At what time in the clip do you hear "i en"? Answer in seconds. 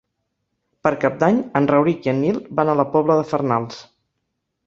2.09-2.17